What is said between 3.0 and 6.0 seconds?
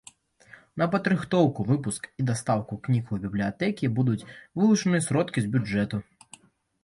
у бібліятэкі будуць вылучаныя сродкі з бюджэту.